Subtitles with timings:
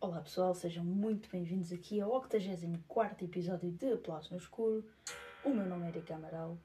[0.00, 4.84] Olá pessoal, sejam muito bem-vindos aqui ao 84 episódio de Aplausos no Escuro.
[5.44, 6.58] O meu nome é Erika Amaral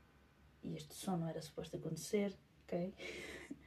[0.64, 2.94] e este som não era suposto acontecer, ok?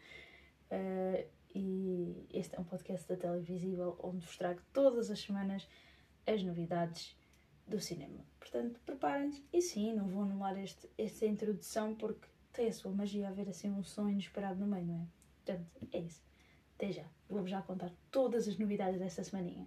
[0.69, 5.67] Eh, e este é um podcast da Televisível onde vos trago todas as semanas
[6.27, 7.17] as novidades
[7.67, 8.25] do cinema.
[8.39, 9.43] Portanto, preparem-se.
[9.53, 13.71] E sim, não vou anular este, esta introdução porque tem a sua magia haver assim
[13.71, 15.07] um som inesperado no meio, não é?
[15.45, 16.23] Portanto, é isso.
[16.75, 17.05] Até já.
[17.29, 19.67] Vou-vos já contar todas as novidades desta semaninha.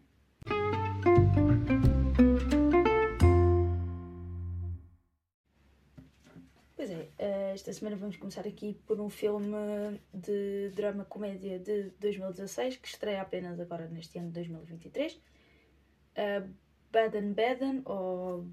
[7.53, 13.59] Esta semana vamos começar aqui por um filme de drama-comédia de 2016 que estreia apenas
[13.59, 15.13] agora neste ano de 2023.
[15.13, 16.53] Uh,
[16.91, 18.47] Baden Baden ou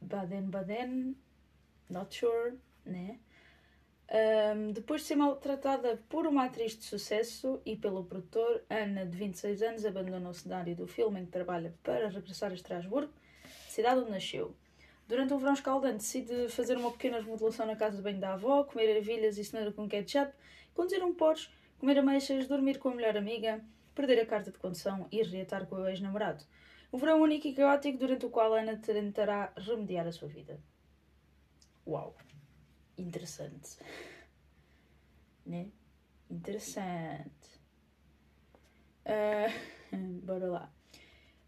[0.00, 1.16] Baden Baden,
[1.88, 3.18] not sure, né?
[4.54, 9.16] Um, depois de ser maltratada por uma atriz de sucesso e pelo produtor, Ana, de
[9.16, 13.12] 26 anos, abandona o cenário do filme em que trabalha para regressar a Estrasburgo,
[13.68, 14.54] cidade onde nasceu.
[15.08, 18.64] Durante um verão escaldante, decide fazer uma pequena remodelação na casa de banho da avó,
[18.64, 20.32] comer ervilhas e cenoura com ketchup,
[20.74, 23.62] conduzir um Porsche, comer ameixas, dormir com a melhor amiga,
[23.94, 26.44] perder a carta de condução e reatar com o ex-namorado.
[26.92, 30.60] Um verão único e caótico durante o qual Ana tentará remediar a sua vida.
[31.86, 32.16] Uau!
[32.96, 33.78] Interessante.
[35.44, 35.70] Né?
[36.30, 37.60] Interessante.
[39.04, 39.48] Ah,
[40.22, 40.72] bora lá.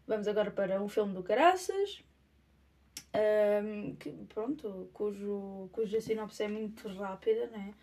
[0.07, 2.03] Vamos agora para um filme do Caraças.
[3.13, 7.73] Ahm, que, pronto, cujo, cuja sinopse é muito rápida, né?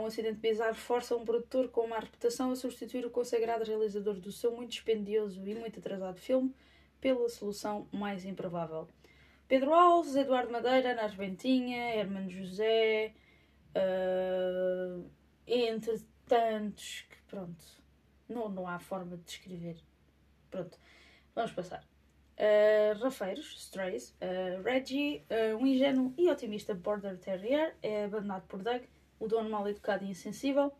[0.00, 4.32] Um acidente bizarro força um produtor com má reputação a substituir o consagrado realizador do
[4.32, 6.52] seu muito dispendioso e muito atrasado filme
[7.00, 8.88] pela solução mais improvável.
[9.46, 13.14] Pedro Alves, Eduardo Madeira, Ana Arbentinha, Hermano José,
[13.76, 15.00] ah,
[15.46, 17.64] entre tantos que pronto,
[18.28, 19.76] não, não há forma de descrever.
[20.50, 20.76] Pronto,
[21.34, 21.84] vamos passar.
[22.38, 28.62] Uh, Rafeiros, Strays, uh, Reggie, uh, um ingênuo e otimista Border Terrier, é abandonado por
[28.62, 28.82] Doug,
[29.18, 30.70] o dono mal educado e insensível,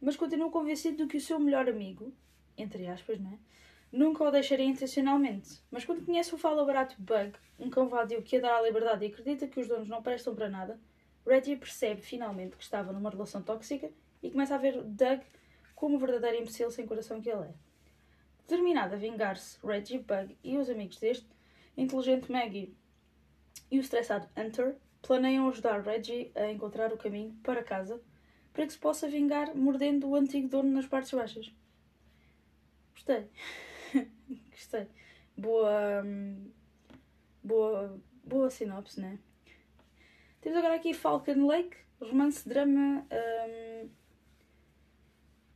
[0.00, 2.12] mas continua convencido de que o seu melhor amigo,
[2.56, 3.36] entre aspas, né,
[3.90, 5.60] nunca o deixaria intencionalmente.
[5.72, 9.48] Mas quando conhece o fala barato Bug, um cão vadio que a liberdade e acredita
[9.48, 10.78] que os donos não prestam para nada,
[11.26, 13.90] Reggie percebe finalmente que estava numa relação tóxica
[14.22, 15.20] e começa a ver Doug
[15.74, 17.54] como o verdadeiro imbecil sem coração que ele é.
[18.46, 21.26] Determinado a vingar-se, Reggie, Bug e os amigos deste,
[21.76, 22.74] inteligente Maggie
[23.70, 28.00] e o estressado Hunter planeiam ajudar Reggie a encontrar o caminho para casa
[28.52, 31.52] para que se possa vingar mordendo o antigo dono nas partes baixas.
[32.92, 33.26] Gostei.
[34.50, 34.86] Gostei.
[35.36, 36.02] Boa.
[36.04, 36.50] hum,
[37.42, 37.98] Boa.
[38.24, 39.18] Boa sinopse, né?
[40.40, 43.04] Temos agora aqui Falcon Lake, romance drama.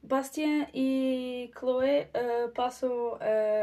[0.06, 3.18] Bastien e Chloé uh, passam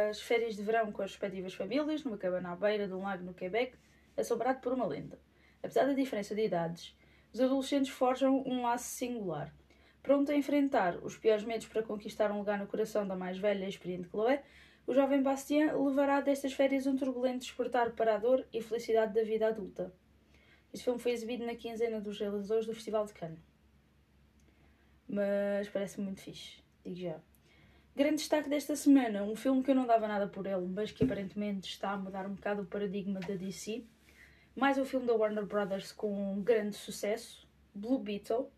[0.09, 3.23] as férias de verão com as respectivas famílias numa cabana à beira de um lago
[3.23, 3.77] no Quebec,
[4.17, 5.17] assombrado por uma lenda.
[5.63, 6.97] Apesar da diferença de idades,
[7.31, 9.55] os adolescentes forjam um laço singular.
[10.01, 13.63] Pronto a enfrentar os piores medos para conquistar um lugar no coração da mais velha
[13.63, 14.43] e experiente Chloé,
[14.85, 19.23] o jovem Bastien levará destas férias um turbulento despertar para a dor e felicidade da
[19.23, 19.93] vida adulta.
[20.73, 23.52] Este filme foi exibido na quinzena dos realizadores do Festival de Cannes
[25.07, 27.19] mas parece muito fixe, digo já.
[27.95, 31.03] Grande destaque desta semana, um filme que eu não dava nada por ele, mas que
[31.03, 33.83] aparentemente está a mudar um bocado o paradigma da DC.
[34.55, 38.51] Mais um filme da Warner Brothers com um grande sucesso, Blue Beetle.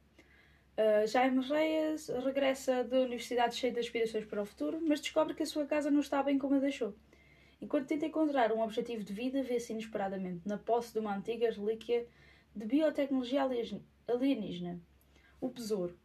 [0.78, 5.44] Uh, Jaime Reyes regressa da universidade cheio de aspirações para o futuro, mas descobre que
[5.44, 6.94] a sua casa não está bem como a deixou.
[7.62, 12.06] Enquanto tenta encontrar um objetivo de vida, vê-se inesperadamente na posse de uma antiga relíquia
[12.54, 14.80] de biotecnologia alien- alienígena,
[15.42, 15.98] o Besouro.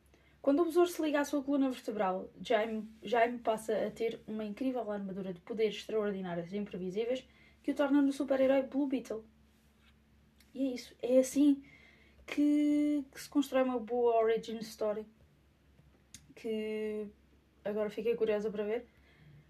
[0.42, 4.44] Quando o besouro se liga à sua coluna vertebral, Jaime, Jaime passa a ter uma
[4.44, 7.26] incrível armadura de poderes extraordinários e imprevisíveis
[7.62, 9.22] que o torna no super-herói Blue Beetle.
[10.54, 10.94] E é isso.
[11.02, 11.62] É assim
[12.26, 15.06] que, que se constrói uma boa origin story.
[16.34, 17.06] Que
[17.62, 18.86] agora fiquei curiosa para ver.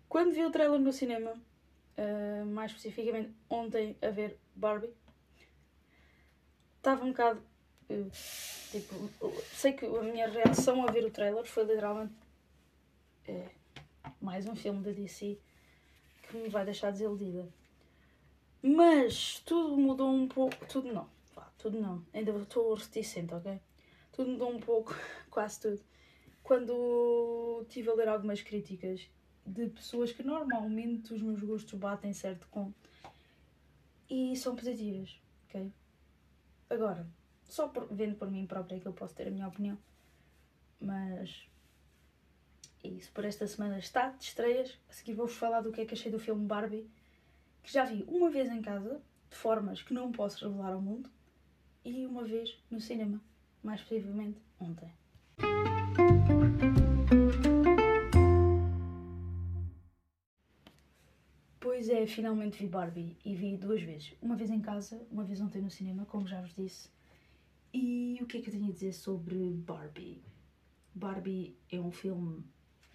[0.08, 4.92] Quando vi o trailer no cinema, uh, mais especificamente ontem a ver Barbie,
[6.78, 7.40] estava um bocado
[7.90, 8.08] eu,
[8.70, 8.94] tipo,
[9.52, 12.14] sei que a minha reação a ver o trailer foi literalmente
[13.26, 13.48] é,
[14.20, 15.36] mais um filme da DC
[16.22, 17.48] que me vai deixar desiludida.
[18.62, 20.54] Mas tudo mudou um pouco.
[20.66, 21.08] Tudo não.
[21.34, 22.04] Vá, tudo não.
[22.14, 23.60] Ainda estou reticente, ok?
[24.12, 24.94] Tudo mudou um pouco,
[25.28, 25.80] quase tudo.
[26.42, 29.08] Quando estive a ler algumas críticas
[29.44, 32.72] de pessoas que normalmente os meus gostos batem certo com
[34.08, 35.72] e são positivas, ok?
[36.68, 37.06] Agora,
[37.50, 39.78] só por, vendo por mim própria é que eu posso ter a minha opinião,
[40.80, 41.48] mas
[42.82, 43.12] é isso.
[43.12, 44.78] Por esta semana está de estreias.
[44.88, 46.88] A seguir vou-vos falar do que é que achei do filme Barbie,
[47.62, 51.10] que já vi uma vez em casa, de formas que não posso revelar ao mundo,
[51.84, 53.20] e uma vez no cinema,
[53.62, 54.90] mais precisamente ontem.
[61.58, 64.14] Pois é, finalmente vi Barbie e vi duas vezes.
[64.20, 66.88] Uma vez em casa, uma vez ontem no cinema, como já vos disse.
[67.72, 70.22] E o que é que eu tenho a dizer sobre Barbie?
[70.94, 72.44] Barbie é um filme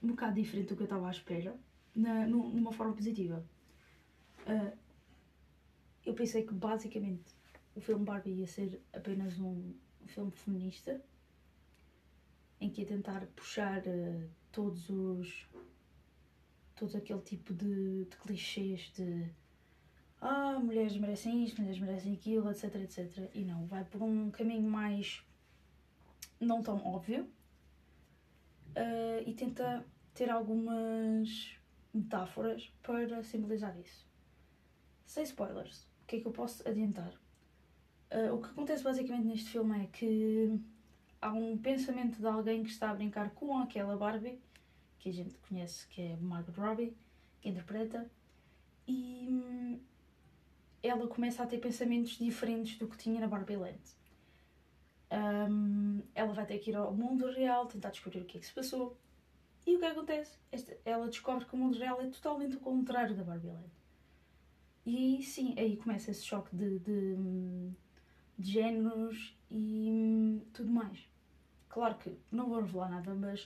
[0.04, 1.57] um bocado diferente do que eu estava à espera,
[1.95, 3.44] na, numa forma positiva.
[4.42, 4.77] Uh,
[6.06, 7.33] eu pensei que basicamente
[7.74, 9.74] o filme Barbie ia ser apenas um
[10.06, 11.01] filme feminista
[12.62, 15.48] em que ia tentar puxar uh, todos os
[16.75, 19.30] todo aquele tipo de, de clichês de
[20.27, 23.30] ah, mulheres merecem isto, mulheres merecem aquilo, etc, etc.
[23.33, 25.24] E não, vai por um caminho mais
[26.39, 27.25] não tão óbvio
[28.75, 29.86] uh, e tenta
[30.16, 31.56] ter algumas
[31.94, 34.04] metáforas para simbolizar isso.
[35.06, 37.13] Sem spoilers, o que é que eu posso adiantar?
[38.12, 40.60] Uh, o que acontece basicamente neste filme é que
[41.21, 44.39] há um pensamento de alguém que está a brincar com aquela Barbie,
[44.98, 46.98] que a gente conhece que é Margot Robbie,
[47.42, 48.10] que interpreta,
[48.88, 49.80] e hum,
[50.87, 53.79] ela começa a ter pensamentos diferentes do que tinha na Barbie Land.
[55.11, 58.45] Um, ela vai ter que ir ao mundo real, tentar descobrir o que é que
[58.45, 58.97] se passou.
[59.65, 60.37] E o que acontece?
[60.51, 63.71] Esta, ela descobre que o mundo real é totalmente o contrário da Barbie Land.
[64.85, 67.15] E aí sim, aí começa esse choque de, de,
[68.37, 71.09] de géneros e tudo mais.
[71.67, 73.43] Claro que não vou revelar nada, mas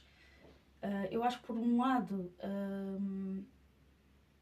[0.83, 3.43] uh, eu acho que por um lado, um,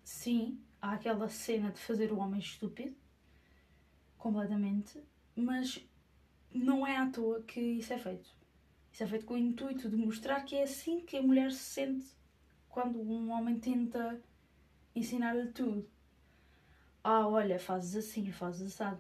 [0.04, 2.96] sim, há aquela cena de fazer o homem estúpido,
[4.18, 5.02] completamente,
[5.36, 5.86] mas
[6.54, 8.30] não é à toa que isso é feito.
[8.92, 11.64] Isso é feito com o intuito de mostrar que é assim que a mulher se
[11.64, 12.08] sente
[12.70, 14.20] quando um homem tenta
[14.96, 15.88] ensinar-lhe tudo.
[17.04, 19.00] Ah, olha, fazes assim, fazes assado.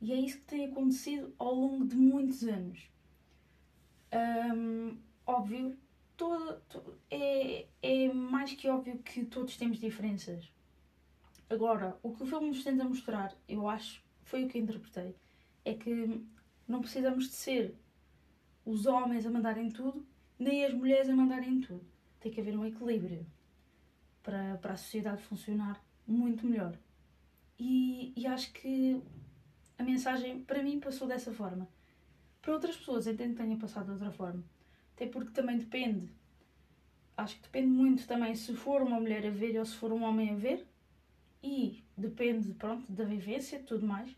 [0.00, 2.88] E é isso que tem acontecido ao longo de muitos anos.
[4.12, 4.96] Um,
[5.26, 5.76] óbvio,
[6.16, 10.52] todo, todo, é, é mais que óbvio que todos temos diferenças.
[11.54, 15.14] Agora, o que o filme nos tenta mostrar, eu acho, foi o que interpretei,
[15.64, 16.20] é que
[16.66, 17.76] não precisamos de ser
[18.66, 20.04] os homens a mandarem tudo,
[20.36, 21.86] nem as mulheres a mandarem tudo.
[22.18, 23.24] Tem que haver um equilíbrio
[24.20, 26.76] para, para a sociedade funcionar muito melhor.
[27.56, 29.00] E, e acho que
[29.78, 31.68] a mensagem, para mim, passou dessa forma.
[32.42, 34.42] Para outras pessoas, entendo que tenha passado de outra forma.
[34.96, 36.12] Até porque também depende.
[37.16, 40.02] Acho que depende muito também se for uma mulher a ver ou se for um
[40.02, 40.66] homem a ver.
[41.46, 44.10] E depende, pronto, da vivência e tudo mais.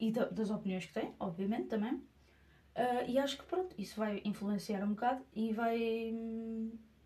[0.00, 1.94] E da, das opiniões que tem, obviamente, também.
[1.94, 6.12] Uh, e acho que pronto, isso vai influenciar um bocado e vai,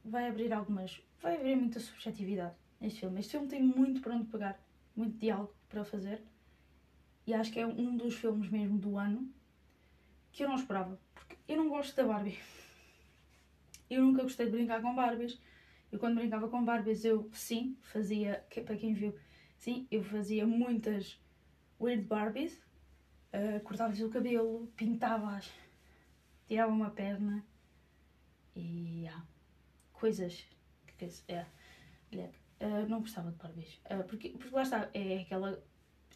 [0.03, 1.03] vai abrir algumas.
[1.21, 3.21] vai abrir muita subjetividade neste filme.
[3.21, 4.59] Este filme tem muito para onde pegar,
[4.97, 6.23] muito diálogo para fazer.
[7.27, 9.31] E acho que é um dos filmes mesmo do ano
[10.33, 10.99] que eu não esperava.
[11.15, 12.39] Porque eu não gosto da Barbie.
[13.89, 15.39] Eu nunca gostei de brincar com Barbies.
[15.91, 19.15] Eu quando brincava com Barbies eu sim fazia, para quem viu,
[19.57, 21.19] sim, eu fazia muitas
[21.81, 22.61] weird Barbies
[23.37, 25.51] Uh, cortava-lhes o cabelo, pintava-as,
[26.49, 27.45] tirava uma perna
[28.55, 29.27] e yeah,
[29.93, 30.47] coisas
[30.97, 31.45] que é,
[32.63, 33.79] uh, não gostava de Barbies.
[33.91, 35.63] Uh, porque, porque lá está, é aquela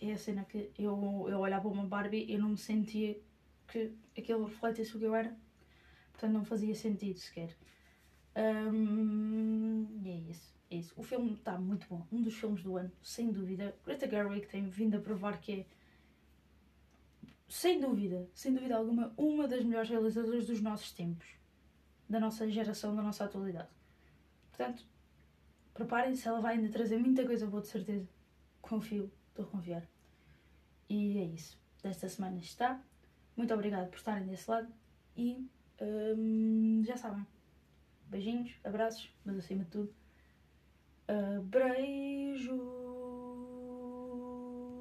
[0.00, 3.20] é a cena que eu, eu olhava para uma Barbie e eu não me sentia
[3.68, 5.36] que aquele refletisse o que eu era.
[6.12, 7.54] Portanto não fazia sentido sequer.
[8.34, 10.88] Um, e é isso, é isso.
[11.00, 12.06] O filme está muito bom.
[12.12, 13.74] Um dos filmes do ano, sem dúvida.
[13.86, 15.66] Greta Gerwig tem vindo a provar que é
[17.48, 21.26] sem dúvida, sem dúvida alguma, uma das melhores realizadoras dos nossos tempos,
[22.06, 23.70] da nossa geração, da nossa atualidade.
[24.50, 24.84] Portanto,
[25.72, 28.06] preparem-se, ela vai ainda trazer muita coisa boa, de certeza.
[28.60, 29.88] Confio, estou a confiar.
[30.86, 31.58] E é isso.
[31.82, 32.78] Desta semana está.
[33.34, 34.70] Muito obrigada por estarem desse lado
[35.16, 35.48] e
[35.80, 37.26] hum, já sabem.
[38.06, 39.94] Beijinhos, abraços, mas acima de tudo,
[41.10, 42.79] uh, beijos.